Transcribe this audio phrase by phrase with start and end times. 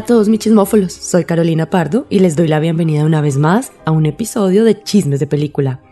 [0.00, 3.70] A todos mis chismófolos, soy Carolina Pardo y les doy la bienvenida una vez más
[3.84, 5.82] a un episodio de Chismes de Película.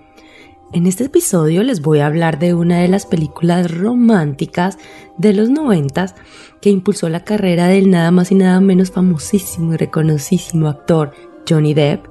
[0.73, 4.79] En este episodio les voy a hablar de una de las películas románticas
[5.19, 6.15] de los noventas
[6.63, 11.13] que impulsó la carrera del nada más y nada menos famosísimo y reconocidísimo actor
[11.47, 12.07] Johnny Depp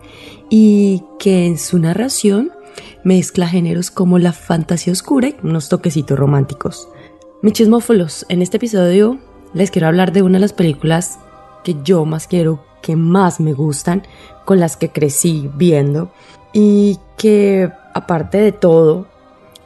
[0.51, 2.51] y que en su narración
[3.03, 6.89] mezcla géneros como la fantasía oscura y unos toquecitos románticos.
[7.41, 9.17] Mis chismófolos, en este episodio
[9.55, 11.17] les quiero hablar de una de las películas
[11.67, 14.03] que yo más quiero, que más me gustan,
[14.45, 16.13] con las que crecí viendo
[16.53, 19.05] y que aparte de todo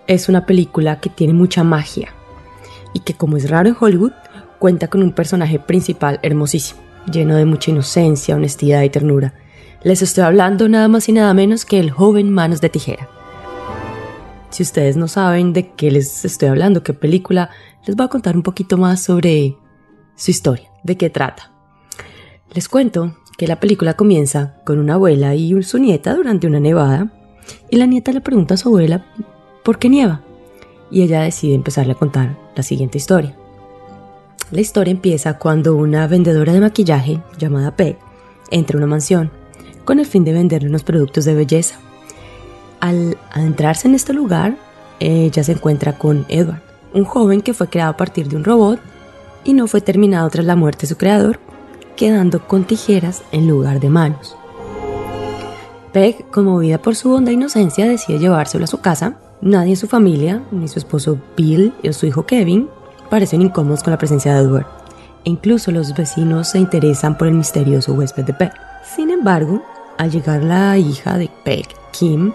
[0.08, 2.12] es una película que tiene mucha magia
[2.96, 4.14] y que como es raro en Hollywood
[4.58, 9.36] cuenta con un personaje principal hermosísimo, lleno de mucha inocencia, honestidad y ternura.
[9.84, 13.10] Les estoy hablando nada más y nada menos que el joven Manos de Tijera.
[14.50, 17.52] Si ustedes no saben de qué les estoy hablando, qué película,
[17.86, 19.56] les voy a contar un poquito más sobre
[20.16, 21.51] su historia, de qué trata.
[22.54, 27.10] Les cuento que la película comienza con una abuela y su nieta durante una nevada
[27.70, 29.06] y la nieta le pregunta a su abuela
[29.64, 30.22] por qué nieva
[30.92, 33.38] y ella decide empezarle a contar la siguiente historia.
[34.52, 37.98] La historia empieza cuando una vendedora de maquillaje llamada Peg
[38.50, 39.32] entra a una mansión
[39.86, 41.80] con el fin de venderle unos productos de belleza.
[42.82, 44.58] Al adentrarse en este lugar,
[45.00, 46.62] ella se encuentra con Edward,
[46.94, 48.82] un joven que fue creado a partir de un robot
[49.46, 51.40] y no fue terminado tras la muerte de su creador
[52.02, 54.36] quedando con tijeras en lugar de manos.
[55.94, 59.20] Peg, conmovida por su honda inocencia, decide llevárselo a su casa.
[59.40, 62.70] Nadie en su familia, ni su esposo Bill o su hijo Kevin,
[63.12, 64.66] parecen incómodos con la presencia de Edward.
[65.26, 68.52] E incluso los vecinos se interesan por el misterioso huésped de Peg.
[68.96, 69.62] Sin embargo,
[70.00, 72.34] al llegar la hija de Peg, Kim,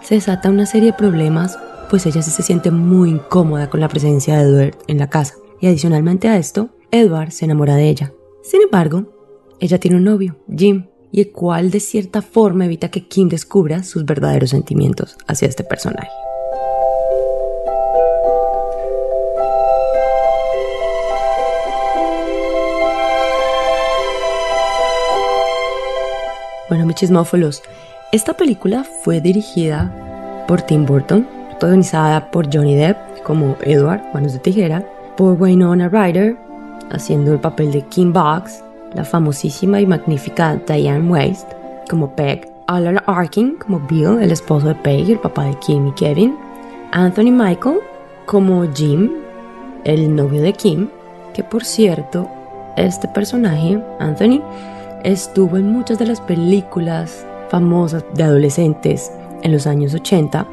[0.00, 1.58] se desata una serie de problemas,
[1.90, 5.34] pues ella se siente muy incómoda con la presencia de Edward en la casa.
[5.60, 8.12] Y adicionalmente a esto, Edward se enamora de ella.
[8.48, 9.04] Sin embargo,
[9.60, 13.82] ella tiene un novio, Jim, y el cual de cierta forma evita que Kim descubra
[13.82, 16.08] sus verdaderos sentimientos hacia este personaje.
[26.70, 27.62] Bueno, mis chismófolos,
[28.12, 34.38] esta película fue dirigida por Tim Burton, protagonizada por Johnny Depp como Edward, Manos de
[34.38, 36.47] Tijera, por Wynonna Ryder,
[36.90, 38.62] haciendo el papel de Kim Box,
[38.94, 41.50] la famosísima y magnífica Diane West
[41.90, 45.88] como Peg, Alan Arkin como Bill, el esposo de Peg y el papá de Kim
[45.88, 46.36] y Kevin,
[46.92, 47.78] Anthony Michael
[48.26, 49.10] como Jim,
[49.84, 50.88] el novio de Kim,
[51.32, 52.28] que por cierto,
[52.76, 54.42] este personaje, Anthony,
[55.04, 59.10] estuvo en muchas de las películas famosas de adolescentes
[59.42, 60.46] en los años 80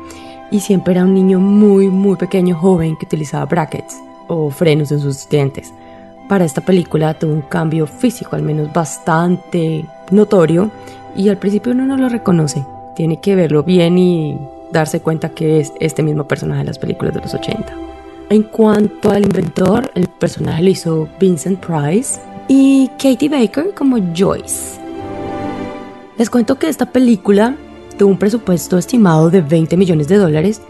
[0.52, 3.98] y siempre era un niño muy muy pequeño joven que utilizaba brackets
[4.28, 5.74] o frenos en sus dientes
[6.28, 10.72] para esta película tuvo un cambio físico, al menos bastante notorio,
[11.16, 12.66] y al principio uno no lo reconoce.
[12.96, 14.38] Tiene que verlo bien y
[14.72, 17.74] darse cuenta que es este mismo personaje de las películas de los 80.
[18.30, 24.80] En cuanto al inventor, el personaje lo hizo Vincent Price y Katie Baker como Joyce.
[26.18, 27.56] Les cuento que esta película
[27.98, 30.62] tuvo un presupuesto estimado de 20 millones de dólares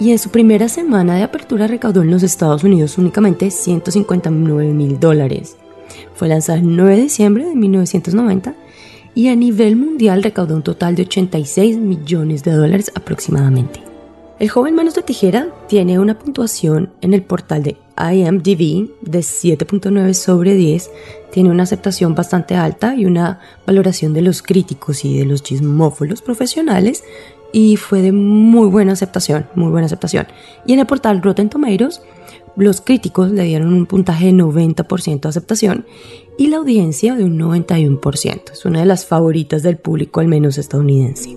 [0.00, 4.98] y en su primera semana de apertura recaudó en los Estados Unidos únicamente 159 mil
[4.98, 5.56] dólares.
[6.14, 8.54] Fue lanzada el 9 de diciembre de 1990
[9.14, 13.82] y a nivel mundial recaudó un total de 86 millones de dólares aproximadamente.
[14.38, 20.14] El joven Manos de Tijera tiene una puntuación en el portal de IMDb de 7.9
[20.14, 20.90] sobre 10,
[21.30, 26.22] tiene una aceptación bastante alta y una valoración de los críticos y de los chismófolos
[26.22, 27.04] profesionales
[27.52, 30.26] y fue de muy buena aceptación, muy buena aceptación.
[30.66, 32.02] Y en el portal Rotten Tomatoes,
[32.56, 35.86] los críticos le dieron un puntaje de 90% de aceptación
[36.36, 38.52] y la audiencia de un 91%.
[38.52, 41.36] Es una de las favoritas del público, al menos estadounidense.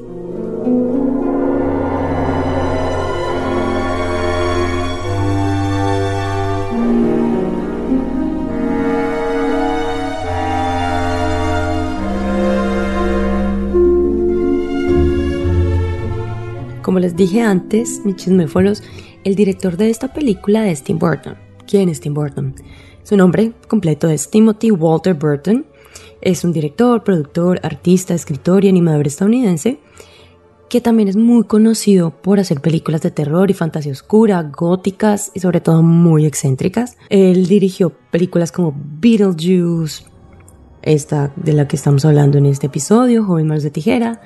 [17.15, 18.83] Dije antes, mis chisméfolos,
[19.23, 21.35] el director de esta película es Tim Burton.
[21.67, 22.55] ¿Quién es Tim Burton?
[23.03, 25.65] Su nombre completo es Timothy Walter Burton
[26.21, 29.79] Es un director, productor, artista, escritor y animador estadounidense
[30.69, 35.39] que también es muy conocido por hacer películas de terror y fantasía oscura, góticas y
[35.39, 36.97] sobre todo muy excéntricas.
[37.09, 40.05] Él dirigió películas como Beetlejuice,
[40.81, 44.21] esta de la que estamos hablando en este episodio, Joven Manos de Tijera,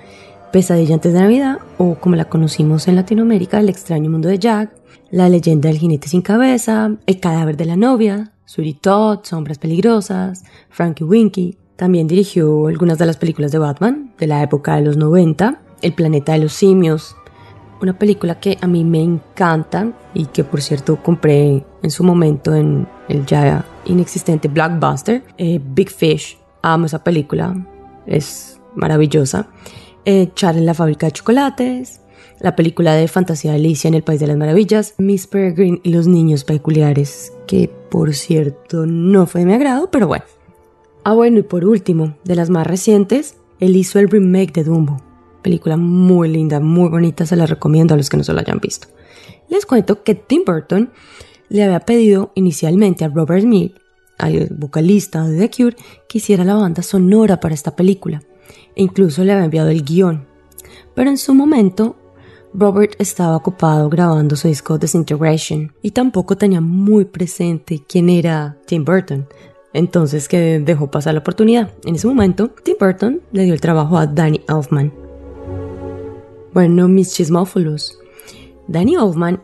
[0.51, 4.71] Pesadilla antes de Navidad o como la conocimos en Latinoamérica, El extraño mundo de Jack,
[5.11, 8.31] La leyenda del jinete sin cabeza, El cadáver de la novia,
[8.81, 11.57] Todd, Sombras peligrosas, Frankie Winky.
[11.75, 15.93] También dirigió algunas de las películas de Batman de la época de los 90 el
[15.93, 17.15] planeta de los simios,
[17.81, 22.55] una película que a mí me encanta y que por cierto compré en su momento
[22.55, 25.23] en el ya inexistente Blockbuster.
[25.37, 27.55] Eh, Big Fish, amo esa película,
[28.05, 29.47] es maravillosa.
[30.33, 32.01] Charlie en la fábrica de chocolates,
[32.39, 36.07] la película de fantasía Alicia en el País de las Maravillas, Miss Peregrine y los
[36.07, 40.25] niños peculiares, que por cierto no fue de mi agrado, pero bueno.
[41.03, 45.01] Ah bueno, y por último, de las más recientes, él hizo el remake de Dumbo
[45.47, 48.59] película muy linda, muy bonita, se la recomiendo a los que no se la hayan
[48.59, 48.89] visto.
[49.47, 50.91] Les cuento que Tim Burton
[51.47, 53.73] le había pedido inicialmente a Robert Smith,
[54.17, 55.77] al vocalista de The Cure,
[56.09, 58.23] que hiciera la banda sonora para esta película,
[58.77, 60.25] incluso le había enviado el guion.
[60.95, 61.95] Pero en su momento,
[62.53, 68.85] Robert estaba ocupado grabando su disco Disintegration y tampoco tenía muy presente quién era Tim
[68.85, 69.27] Burton,
[69.73, 71.71] entonces que dejó pasar la oportunidad.
[71.85, 74.91] En ese momento, Tim Burton le dio el trabajo a Danny Elfman,
[76.57, 77.99] bueno, mis chismófolos.
[78.67, 79.39] Danny Elfman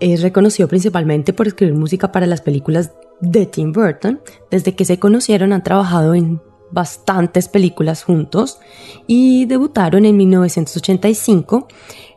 [0.00, 4.20] es reconocido principalmente por escribir música para las películas de Tim Burton.
[4.50, 6.40] Desde que se conocieron han trabajado en
[6.70, 8.58] bastantes películas juntos
[9.06, 11.68] y debutaron en 1985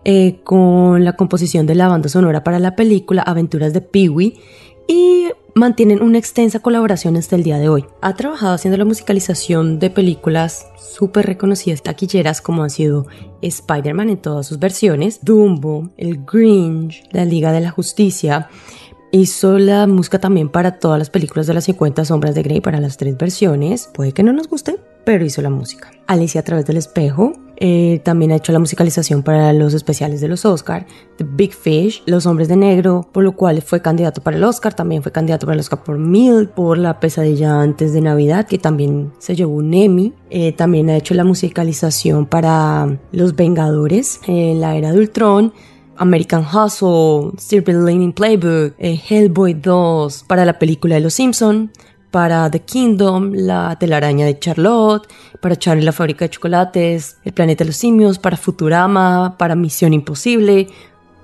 [0.04, 4.40] eh, con la composición de la banda sonora para la película Aventuras de Pee-wee
[4.88, 7.86] y mantienen una extensa colaboración hasta el día de hoy.
[8.02, 13.08] Ha trabajado haciendo la musicalización de películas súper reconocidas taquilleras como han sido
[13.42, 18.50] Spider-Man en todas sus versiones, Dumbo, El Grinch, La Liga de la Justicia.
[19.12, 22.82] Hizo la música también para todas las películas de las 50 sombras de Grey para
[22.82, 23.90] las tres versiones.
[23.94, 25.92] Puede que no nos guste, pero hizo la música.
[26.08, 27.34] Alicia a través del espejo.
[27.60, 30.86] Eh, también ha hecho la musicalización para los especiales de los Oscar,
[31.18, 34.76] The Big Fish, Los Hombres de Negro, por lo cual fue candidato para el Oscar,
[34.76, 38.60] también fue candidato para el Oscar por Mil, por La Pesadilla antes de Navidad, que
[38.60, 40.14] también se llevó un Emmy.
[40.30, 45.54] Eh, también ha hecho la musicalización para Los Vengadores, en la era de Ultron,
[45.98, 51.72] American Hustle, Silver Lining Playbook, eh, Hellboy 2, para la película de Los Simpson,
[52.12, 55.08] para The Kingdom, La telaraña de Charlotte,
[55.42, 59.94] para Charlie la fábrica de chocolates, El planeta de los simios, para Futurama, para Misión
[59.94, 60.68] Imposible.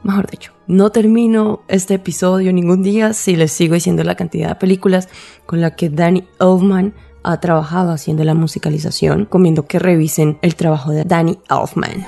[0.04, 4.56] Mejor dicho, no termino este episodio ningún día si les sigo diciendo la cantidad de
[4.56, 5.08] películas
[5.46, 6.94] con la que Danny Elfman
[7.24, 12.06] ha trabajado haciendo la musicalización, comiendo que revisen el trabajo de Danny Elfman.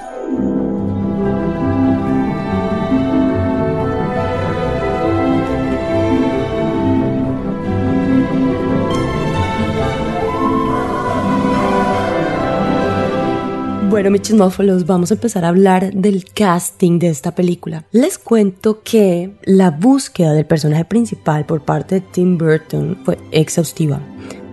[14.05, 17.85] Bueno, mis chismófolos, vamos a empezar a hablar del casting de esta película.
[17.91, 23.99] Les cuento que la búsqueda del personaje principal por parte de Tim Burton fue exhaustiva,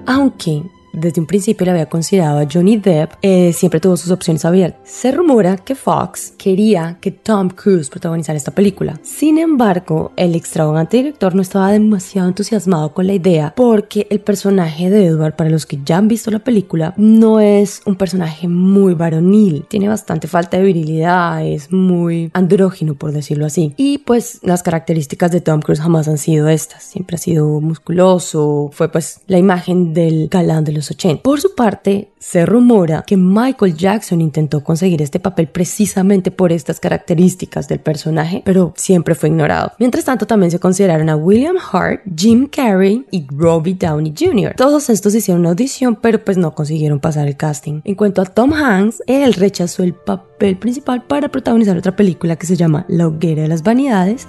[0.07, 4.45] aunque desde un principio le había considerado a Johnny Depp, eh, siempre tuvo sus opciones
[4.45, 4.81] abiertas.
[4.85, 8.99] Se rumora que Fox quería que Tom Cruise protagonizara esta película.
[9.03, 14.91] Sin embargo, el extravagante director no estaba demasiado entusiasmado con la idea porque el personaje
[14.91, 18.95] de Edward, para los que ya han visto la película, no es un personaje muy
[18.95, 19.65] varonil.
[19.69, 23.75] Tiene bastante falta de virilidad, es muy andrógino, por decirlo así.
[23.77, 26.83] Y pues las características de Tom Cruise jamás han sido estas.
[26.83, 31.23] Siempre ha sido musculoso, fue pues la imagen del galán de los 80.
[31.23, 36.81] Por su parte, se rumora que Michael Jackson intentó conseguir este papel precisamente por estas
[36.81, 39.73] características del personaje, pero siempre fue ignorado.
[39.79, 44.55] Mientras tanto, también se consideraron a William Hart, Jim Carrey y Robbie Downey Jr.
[44.57, 47.81] Todos estos hicieron una audición, pero pues no consiguieron pasar el casting.
[47.85, 52.47] En cuanto a Tom Hanks, él rechazó el papel principal para protagonizar otra película que
[52.47, 54.27] se llama La hoguera de las vanidades.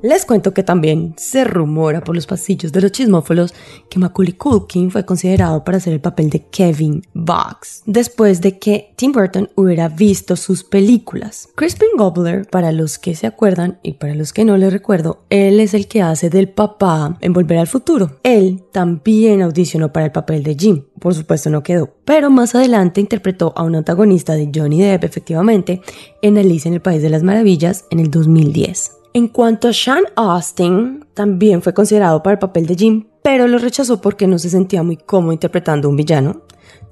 [0.00, 3.52] Les cuento que también se rumora por los pasillos de los chismófolos
[3.90, 8.92] que Macaulay Culkin fue considerado para hacer el papel de Kevin Box después de que
[8.94, 11.48] Tim Burton hubiera visto sus películas.
[11.56, 15.58] Crispin Gobbler, para los que se acuerdan y para los que no les recuerdo, él
[15.58, 18.20] es el que hace del papá en Volver al Futuro.
[18.22, 23.00] Él también audicionó para el papel de Jim, por supuesto no quedó, pero más adelante
[23.00, 25.82] interpretó a un antagonista de Johnny Depp efectivamente
[26.22, 28.97] en Alice en el País de las Maravillas en el 2010.
[29.18, 33.58] En cuanto a Sean Austin, también fue considerado para el papel de Jim, pero lo
[33.58, 36.42] rechazó porque no se sentía muy cómodo interpretando un villano.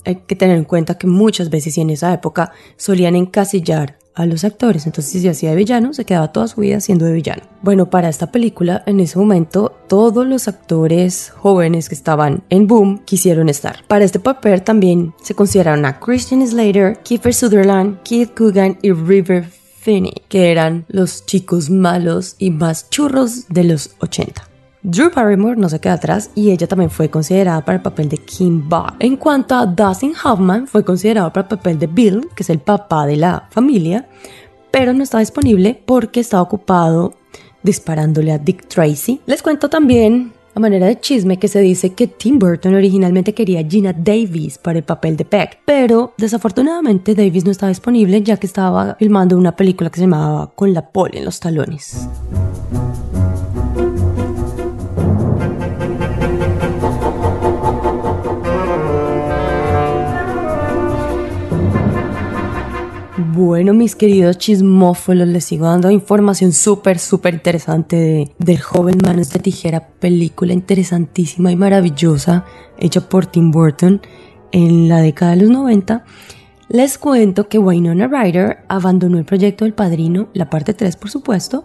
[0.05, 4.27] Hay que tener en cuenta que muchas veces y en esa época solían encasillar a
[4.27, 4.87] los actores.
[4.87, 7.45] Entonces, si se hacía de villano, se quedaba toda su vida siendo de villano.
[7.63, 13.05] Bueno, para esta película, en ese momento, todos los actores jóvenes que estaban en boom
[13.05, 13.85] quisieron estar.
[13.87, 19.49] Para este papel también se consideraron a Christian Slater, Kiefer Sutherland, Keith Coogan y River
[20.29, 24.49] Que eran los chicos malos y más churros de los 80.
[24.83, 28.19] Drew Barrymore no se queda atrás y ella también fue considerada para el papel de
[28.19, 28.95] Kim Bob.
[28.99, 32.59] En cuanto a Dustin Hoffman, fue considerado para el papel de Bill, que es el
[32.59, 34.09] papá de la familia,
[34.71, 37.15] pero no estaba disponible porque estaba ocupado
[37.63, 39.21] disparándole a Dick Tracy.
[39.27, 43.61] Les cuento también a manera de chisme que se dice que Tim Burton originalmente quería
[43.61, 48.39] a Gina Davis para el papel de Peck, pero desafortunadamente Davis no estaba disponible ya
[48.39, 52.09] que estaba filmando una película que se llamaba Con la poli en los talones.
[63.57, 69.31] Bueno, mis queridos chismófolos, les sigo dando información súper, súper interesante de, del joven Manos
[69.31, 72.45] de Tijera, película interesantísima y maravillosa
[72.79, 74.03] hecha por Tim Burton
[74.53, 76.05] en la década de los 90.
[76.69, 81.65] Les cuento que Wynonna Ryder abandonó el proyecto del Padrino, la parte 3 por supuesto,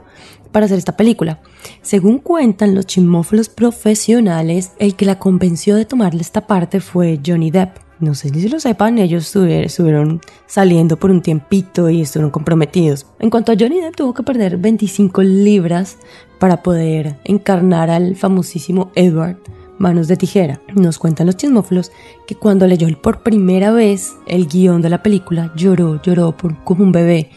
[0.54, 1.42] para hacer esta película.
[1.82, 7.52] Según cuentan los chismófolos profesionales, el que la convenció de tomarle esta parte fue Johnny
[7.52, 13.06] Depp no sé si lo sepan, ellos estuvieron saliendo por un tiempito y estuvieron comprometidos.
[13.20, 15.98] En cuanto a Johnny Depp, tuvo que perder 25 libras
[16.40, 19.38] para poder encarnar al famosísimo Edward
[19.78, 20.60] Manos de Tijera.
[20.76, 21.92] Nos cuentan los chismófilos
[22.28, 26.84] que cuando leyó por primera vez el guion de la película, lloró, lloró por, como
[26.84, 27.30] un bebé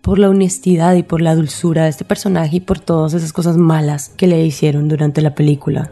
[0.00, 3.56] por la honestidad y por la dulzura de este personaje y por todas esas cosas
[3.56, 5.90] malas que le hicieron durante la película.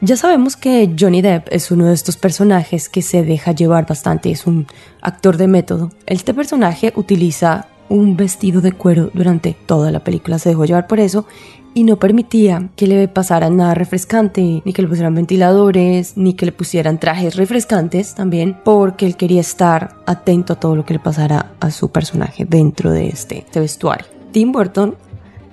[0.00, 4.30] Ya sabemos que Johnny Depp es uno de estos personajes que se deja llevar bastante,
[4.30, 4.68] es un
[5.00, 5.90] actor de método.
[6.06, 11.00] Este personaje utiliza un vestido de cuero durante toda la película, se dejó llevar por
[11.00, 11.26] eso
[11.74, 16.46] y no permitía que le pasara nada refrescante, ni que le pusieran ventiladores, ni que
[16.46, 21.00] le pusieran trajes refrescantes también, porque él quería estar atento a todo lo que le
[21.00, 24.06] pasara a su personaje dentro de este, este vestuario.
[24.30, 24.94] Tim Burton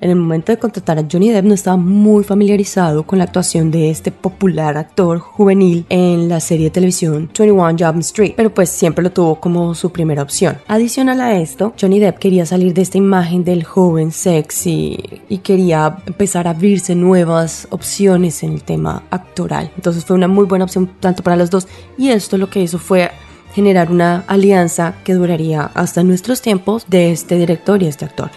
[0.02, 3.72] en el momento de contratar a Johnny Depp no estaba muy familiarizado con la actuación
[3.72, 8.70] de este popular actor juvenil en la serie de televisión 21 Jump Street, pero pues
[8.70, 10.58] siempre lo tuvo como su primera opción.
[10.68, 14.98] Adicional a esto, Johnny Depp quería salir de esta imagen del joven sexy
[15.30, 19.72] y quería empezar a abrirse nuevas opciones en el tema actoral.
[19.76, 22.80] Entonces fue una muy buena opción tanto para los dos y esto lo que hizo
[22.80, 23.12] fue
[23.54, 28.30] generar una alianza que duraría hasta nuestros tiempos de este director y este actor.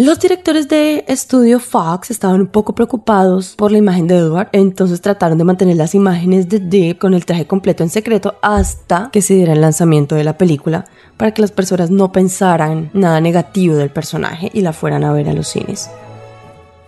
[0.00, 5.02] Los directores de estudio Fox estaban un poco preocupados por la imagen de Edward, entonces
[5.02, 9.20] trataron de mantener las imágenes de Deep con el traje completo en secreto hasta que
[9.20, 10.86] se diera el lanzamiento de la película
[11.18, 15.28] para que las personas no pensaran nada negativo del personaje y la fueran a ver
[15.28, 15.90] a los cines.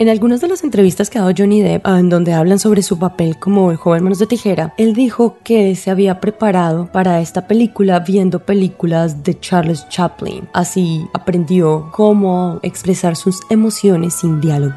[0.02, 2.98] En algunas de las entrevistas que ha dado Johnny Depp, en donde hablan sobre su
[2.98, 7.46] papel como el joven manos de tijera, él dijo que se había preparado para esta
[7.46, 10.48] película viendo películas de Charles Chaplin.
[10.54, 14.74] Así aprendió cómo expresar sus emociones sin diálogo.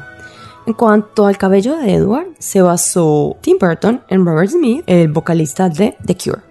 [0.64, 5.68] En cuanto al cabello de Edward, se basó Tim Burton en Robert Smith, el vocalista
[5.68, 6.42] de The Cure.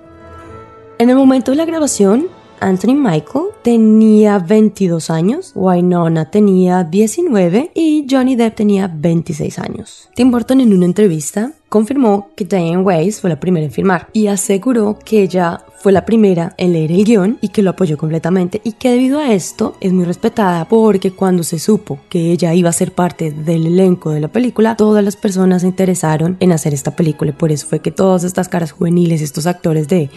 [0.98, 2.28] En el momento de la grabación,
[2.60, 10.10] Anthony Michael tenía 22 años, Wynonna tenía 19 y Johnny Depp tenía 26 años.
[10.16, 14.28] Tim Burton en una entrevista confirmó que Diane Weiss fue la primera en firmar y
[14.28, 18.62] aseguró que ella fue la primera en leer el guion y que lo apoyó completamente
[18.64, 22.70] y que debido a esto es muy respetada porque cuando se supo que ella iba
[22.70, 26.74] a ser parte del elenco de la película, todas las personas se interesaron en hacer
[26.74, 30.10] esta película y por eso fue que todas estas caras juveniles, estos actores de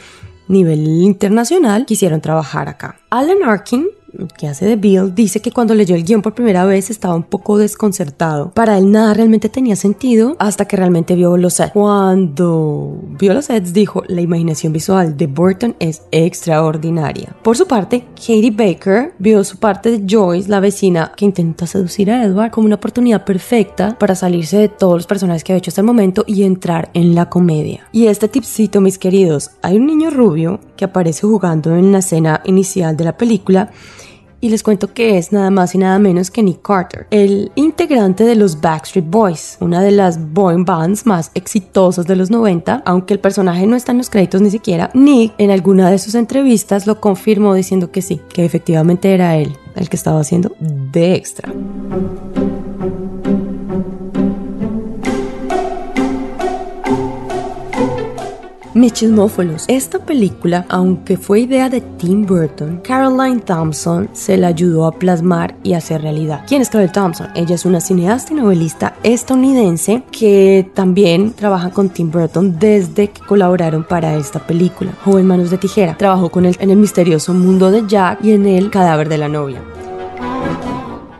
[0.48, 2.96] nivel internacional quisieron trabajar acá.
[3.10, 3.86] Alan Arkin
[4.26, 7.22] que hace de Bill, dice que cuando leyó el guion por primera vez estaba un
[7.22, 8.50] poco desconcertado.
[8.52, 11.72] Para él nada realmente tenía sentido hasta que realmente vio los sets.
[11.72, 17.36] Cuando vio los sets dijo, la imaginación visual de Burton es extraordinaria.
[17.42, 22.10] Por su parte, Katie Baker vio su parte de Joyce, la vecina que intenta seducir
[22.10, 25.70] a Edward, como una oportunidad perfecta para salirse de todos los personajes que ha hecho
[25.70, 27.86] hasta el momento y entrar en la comedia.
[27.92, 32.40] Y este tipcito, mis queridos, hay un niño rubio que aparece jugando en la escena
[32.44, 33.70] inicial de la película
[34.40, 38.24] y les cuento que es nada más y nada menos que Nick Carter, el integrante
[38.24, 43.14] de los Backstreet Boys, una de las boy bands más exitosas de los 90, aunque
[43.14, 46.86] el personaje no está en los créditos ni siquiera, Nick en alguna de sus entrevistas
[46.86, 51.52] lo confirmó diciendo que sí, que efectivamente era él el que estaba haciendo de extra.
[58.78, 64.86] Mis chismófolos, esta película, aunque fue idea de Tim Burton, Caroline Thompson se la ayudó
[64.86, 66.44] a plasmar y hacer realidad.
[66.46, 67.26] ¿Quién es Caroline Thompson?
[67.34, 73.20] Ella es una cineasta y novelista estadounidense que también trabaja con Tim Burton desde que
[73.22, 74.92] colaboraron para esta película.
[75.04, 75.96] Joven Manos de Tijera.
[75.96, 79.28] Trabajó con él en el misterioso mundo de Jack y en el cadáver de la
[79.28, 79.60] novia.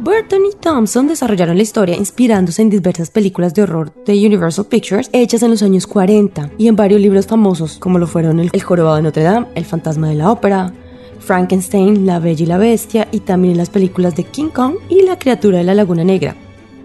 [0.01, 5.11] Burton y Thompson desarrollaron la historia inspirándose en diversas películas de horror de Universal Pictures
[5.13, 8.97] hechas en los años 40 y en varios libros famosos como lo fueron El, Jorobado
[8.97, 10.73] de Notre Dame, El Fantasma de la Ópera,
[11.19, 15.19] Frankenstein, La Bella y la Bestia y también las películas de King Kong y La
[15.19, 16.37] Criatura de la Laguna Negra.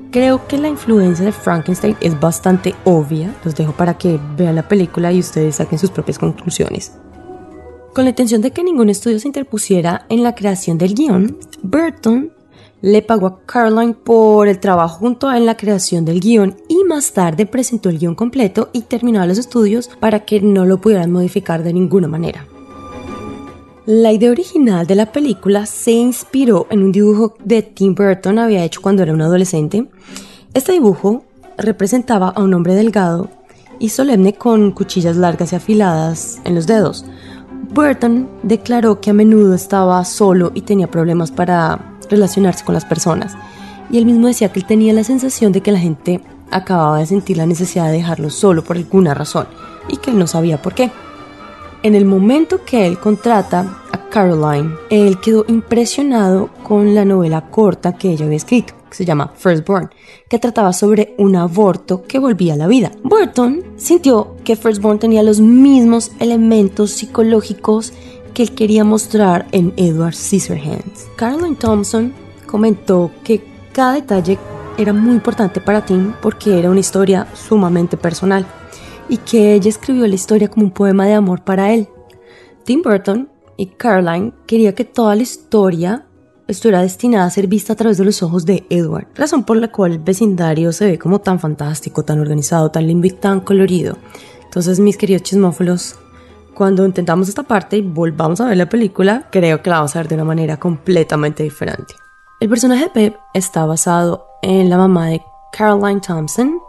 [0.09, 4.67] Creo que la influencia de Frankenstein es bastante obvia, los dejo para que vean la
[4.67, 6.93] película y ustedes saquen sus propias conclusiones.
[7.93, 12.31] Con la intención de que ningún estudio se interpusiera en la creación del guion, Burton
[12.83, 17.13] le pagó a Caroline por el trabajo junto en la creación del guion y más
[17.13, 21.63] tarde presentó el guion completo y terminó los estudios para que no lo pudieran modificar
[21.63, 22.45] de ninguna manera.
[23.85, 28.65] La idea original de la película se inspiró en un dibujo que Tim Burton había
[28.65, 29.87] hecho cuando era un adolescente.
[30.53, 31.23] Este dibujo
[31.57, 33.29] representaba a un hombre delgado
[33.79, 37.05] y solemne con cuchillas largas y afiladas en los dedos.
[37.73, 43.35] Burton declaró que a menudo estaba solo y tenía problemas para relacionarse con las personas.
[43.89, 47.05] Y él mismo decía que él tenía la sensación de que la gente acababa de
[47.05, 49.47] sentir la necesidad de dejarlo solo por alguna razón
[49.87, 50.91] y que él no sabía por qué.
[51.83, 57.97] En el momento que él contrata a Caroline, él quedó impresionado con la novela corta
[57.97, 59.89] que ella había escrito, que se llama Firstborn,
[60.29, 62.93] que trataba sobre un aborto que volvía a la vida.
[63.03, 67.91] Burton sintió que Firstborn tenía los mismos elementos psicológicos
[68.33, 71.07] que él quería mostrar en Edward Scissorhands.
[71.15, 72.13] Caroline Thompson
[72.45, 74.37] comentó que cada detalle
[74.77, 78.45] era muy importante para Tim porque era una historia sumamente personal
[79.09, 81.87] y que ella escribió la historia como un poema de amor para él.
[82.63, 86.07] Tim Burton y Caroline quería que toda la historia
[86.47, 89.71] estuviera destinada a ser vista a través de los ojos de Edward, razón por la
[89.71, 93.97] cual el vecindario se ve como tan fantástico, tan organizado, tan lindo y tan colorido.
[94.43, 95.95] Entonces, mis queridos chismófilos,
[96.53, 99.99] cuando intentamos esta parte y volvamos a ver la película, creo que la vamos a
[99.99, 101.95] ver de una manera completamente diferente.
[102.39, 105.21] El personaje de Pep está basado en la mamá de
[105.53, 106.59] Caroline Thompson,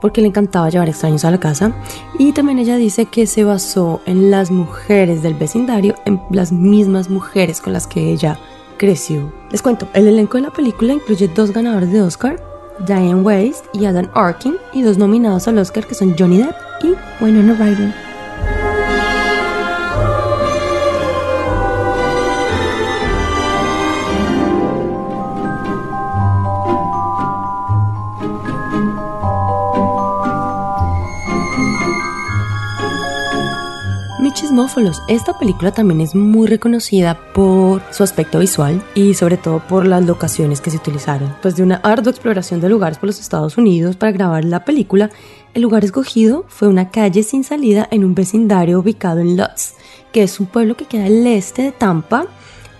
[0.00, 1.72] porque le encantaba llevar extraños a la casa,
[2.18, 7.10] y también ella dice que se basó en las mujeres del vecindario, en las mismas
[7.10, 8.38] mujeres con las que ella
[8.76, 9.32] creció.
[9.50, 12.42] Les cuento, el elenco de la película incluye dos ganadores de Oscar,
[12.86, 17.24] Diane Weiss y Adam Arkin, y dos nominados al Oscar que son Johnny Depp y
[17.24, 18.13] Winona Ryder.
[34.34, 39.86] Chismófolos, esta película también es muy reconocida por su aspecto visual y sobre todo por
[39.86, 41.34] las locaciones que se utilizaron.
[41.40, 45.10] Pues de una ardua exploración de lugares por los Estados Unidos para grabar la película,
[45.54, 49.74] el lugar escogido fue una calle sin salida en un vecindario ubicado en Lutz,
[50.12, 52.26] que es un pueblo que queda al este de Tampa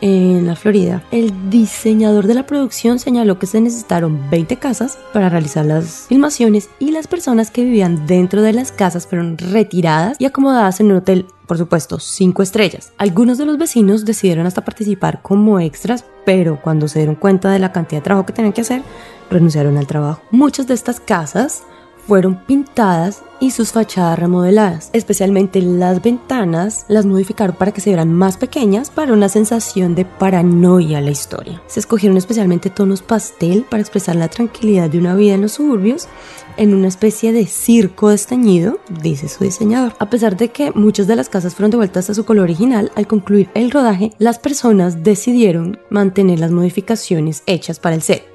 [0.01, 1.03] en la Florida.
[1.11, 6.69] El diseñador de la producción señaló que se necesitaron 20 casas para realizar las filmaciones
[6.79, 10.99] y las personas que vivían dentro de las casas fueron retiradas y acomodadas en un
[10.99, 12.93] hotel, por supuesto, 5 estrellas.
[12.99, 17.59] Algunos de los vecinos decidieron hasta participar como extras, pero cuando se dieron cuenta de
[17.59, 18.83] la cantidad de trabajo que tenían que hacer,
[19.31, 20.23] renunciaron al trabajo.
[20.31, 21.63] Muchas de estas casas
[22.07, 24.91] fueron pintadas y sus fachadas remodeladas.
[24.93, 30.05] Especialmente las ventanas las modificaron para que se vieran más pequeñas para una sensación de
[30.05, 31.61] paranoia a la historia.
[31.67, 36.09] Se escogieron especialmente tonos pastel para expresar la tranquilidad de una vida en los suburbios
[36.57, 39.95] en una especie de circo desteñido, dice su diseñador.
[39.99, 43.07] A pesar de que muchas de las casas fueron devueltas a su color original, al
[43.07, 48.34] concluir el rodaje, las personas decidieron mantener las modificaciones hechas para el set.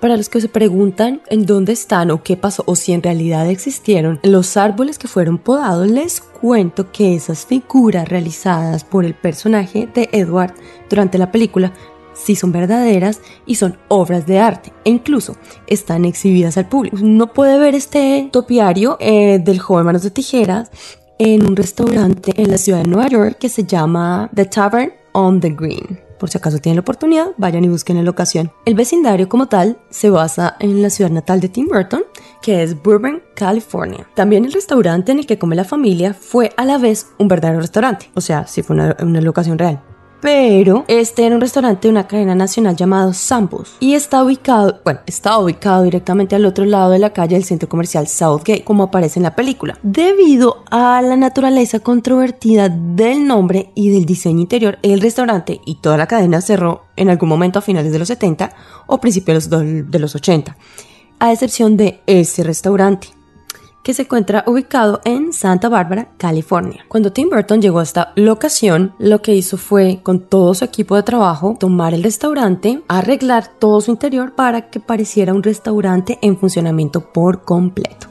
[0.00, 3.50] Para los que se preguntan en dónde están o qué pasó o si en realidad
[3.50, 9.88] existieron los árboles que fueron podados, les cuento que esas figuras realizadas por el personaje
[9.92, 10.54] de Edward
[10.88, 11.72] durante la película
[12.14, 16.96] sí son verdaderas y son obras de arte e incluso están exhibidas al público.
[17.00, 20.70] Uno puede ver este topiario eh, del joven Manos de Tijeras
[21.18, 25.40] en un restaurante en la ciudad de Nueva York que se llama The Tavern on
[25.40, 26.07] the Green.
[26.18, 28.52] Por si acaso tienen la oportunidad, vayan y busquen la ocasión.
[28.64, 32.02] El vecindario como tal se basa en la ciudad natal de Tim Burton,
[32.42, 34.08] que es Burbank, California.
[34.14, 37.60] También el restaurante en el que come la familia fue a la vez un verdadero
[37.60, 39.82] restaurante, o sea, sí fue una, una locación real.
[40.20, 45.00] Pero este era un restaurante de una cadena nacional llamado Samples y está ubicado, bueno,
[45.06, 49.18] está ubicado directamente al otro lado de la calle del centro comercial Southgate, como aparece
[49.18, 49.78] en la película.
[49.82, 55.96] Debido a la naturaleza controvertida del nombre y del diseño interior, el restaurante y toda
[55.96, 58.52] la cadena cerró en algún momento a finales de los 70
[58.86, 60.56] o principios de los 80,
[61.20, 63.17] a excepción de ese restaurante
[63.88, 66.84] que se encuentra ubicado en Santa Bárbara, California.
[66.88, 70.94] Cuando Tim Burton llegó a esta locación, lo que hizo fue, con todo su equipo
[70.94, 76.36] de trabajo, tomar el restaurante, arreglar todo su interior para que pareciera un restaurante en
[76.36, 78.08] funcionamiento por completo.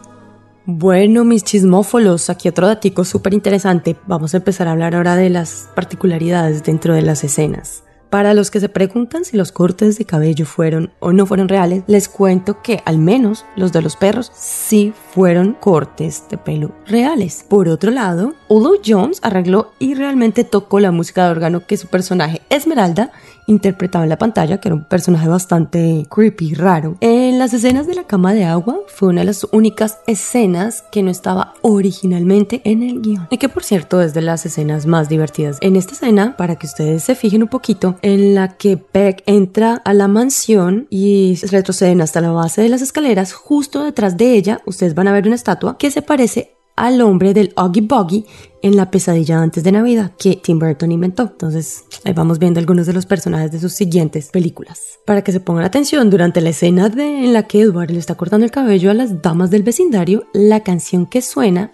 [0.66, 3.98] Bueno, mis chismófolos, aquí otro datico súper interesante.
[4.08, 7.84] Vamos a empezar a hablar ahora de las particularidades dentro de las escenas.
[8.10, 11.84] Para los que se preguntan si los cortes de cabello fueron o no fueron reales,
[11.88, 17.44] les cuento que al menos los de los perros sí fueron cortes de pelo reales.
[17.50, 21.88] Por otro lado, Ulu Jones arregló y realmente tocó la música de órgano que su
[21.88, 23.12] personaje Esmeralda
[23.48, 26.98] interpretaba en la pantalla, que era un personaje bastante creepy, raro.
[27.00, 31.02] En las escenas de la cama de agua fue una de las únicas escenas que
[31.02, 33.28] no estaba originalmente en el guion.
[33.32, 35.58] Y que por cierto es de las escenas más divertidas.
[35.62, 39.82] En esta escena, para que ustedes se fijen un poquito, en la que Peck entra
[39.84, 44.60] a la mansión y retroceden hasta la base de las escaleras, justo detrás de ella,
[44.66, 48.26] ustedes van a ver una estatua que se parece al hombre del Oggy Buggy
[48.62, 51.24] en la pesadilla antes de Navidad que Tim Burton inventó.
[51.24, 55.00] Entonces, ahí vamos viendo algunos de los personajes de sus siguientes películas.
[55.06, 58.16] Para que se pongan atención, durante la escena de, en la que Edward le está
[58.16, 61.72] cortando el cabello a las damas del vecindario, la canción que suena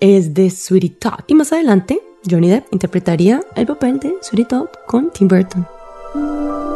[0.00, 1.20] es de Sweetie Todd.
[1.28, 6.73] Y más adelante, Johnny Depp interpretaría el papel de Sweetie Todd con Tim Burton.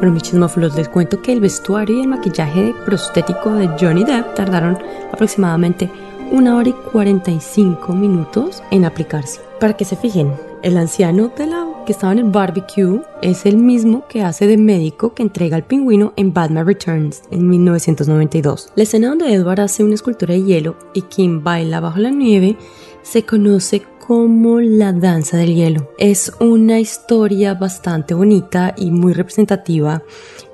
[0.00, 4.34] Bueno, mis chismófilos, les cuento que el vestuario y el maquillaje prostético de Johnny Depp
[4.34, 4.78] tardaron
[5.12, 5.90] aproximadamente
[6.32, 9.42] una hora y 45 minutos en aplicarse.
[9.60, 10.32] Para que se fijen,
[10.62, 14.56] el anciano de la que estaba en el barbecue es el mismo que hace de
[14.56, 18.72] médico que entrega al pingüino en Batman Returns en 1992.
[18.76, 22.56] La escena donde Edward hace una escultura de hielo y Kim baila bajo la nieve
[23.02, 25.92] se conoce como La Danza del Hielo.
[25.98, 30.02] Es una historia bastante bonita y muy representativa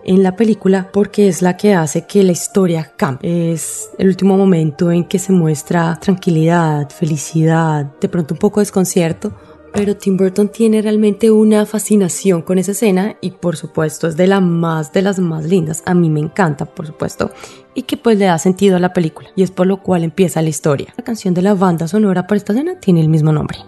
[0.04, 3.52] en la película porque es la que hace que la historia cambie.
[3.52, 9.32] Es el último momento en que se muestra tranquilidad, felicidad, de pronto un poco desconcierto,
[9.76, 14.26] pero Tim Burton tiene realmente una fascinación con esa escena y por supuesto es de
[14.26, 15.82] la más de las más lindas.
[15.84, 17.30] A mí me encanta, por supuesto,
[17.74, 20.40] y que pues le da sentido a la película y es por lo cual empieza
[20.40, 20.94] la historia.
[20.96, 23.58] La canción de la banda sonora para esta escena tiene el mismo nombre.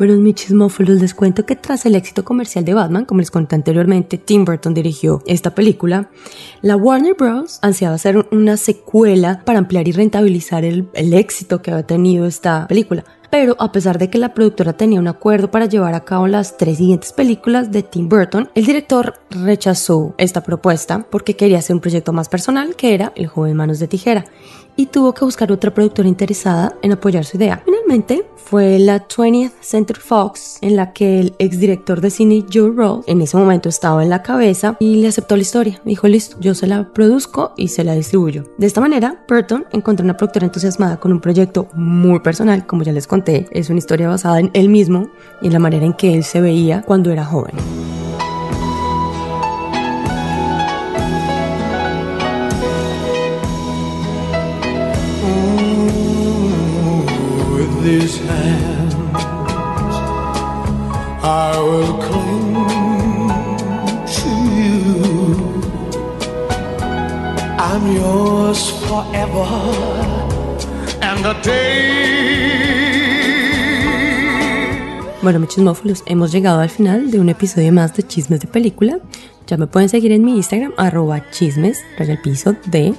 [0.00, 3.54] Bueno, mis chismófilos les cuento que tras el éxito comercial de Batman, como les conté
[3.54, 6.08] anteriormente, Tim Burton dirigió esta película.
[6.62, 7.58] La Warner Bros.
[7.60, 12.66] ansiaba hacer una secuela para ampliar y rentabilizar el, el éxito que había tenido esta
[12.66, 16.26] película pero a pesar de que la productora tenía un acuerdo para llevar a cabo
[16.26, 21.76] las tres siguientes películas de Tim Burton, el director rechazó esta propuesta porque quería hacer
[21.76, 24.24] un proyecto más personal que era El joven manos de tijera
[24.76, 27.62] y tuvo que buscar otra productora interesada en apoyar su idea.
[27.64, 33.02] Finalmente fue la 20th Century Fox en la que el exdirector de cine Joe Roll
[33.06, 35.80] en ese momento estaba en la cabeza y le aceptó la historia.
[35.84, 38.44] Dijo, listo, yo se la produzco y se la distribuyo.
[38.58, 42.92] De esta manera, Burton encontró una productora entusiasmada con un proyecto muy personal, como ya
[42.92, 45.08] les conté, es una historia basada en él mismo
[45.42, 47.99] y en la manera en que él se veía cuando era joven.
[75.22, 79.00] Bueno, mis chismófilos, hemos llegado al final de un episodio más de Chismes de Película.
[79.50, 82.20] Ya me pueden seguir en mi Instagram, arroba chismes, raya
[82.66, 82.94] de,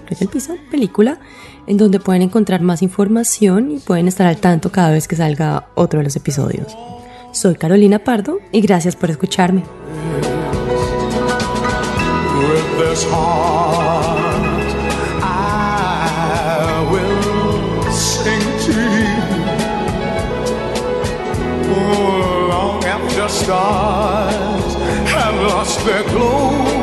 [0.69, 1.17] película
[1.65, 5.69] en donde pueden encontrar más información y pueden estar al tanto cada vez que salga
[5.75, 6.75] otro de los episodios.
[7.31, 9.63] Soy Carolina Pardo y gracias por escucharme.
[25.61, 26.80] lost their glow.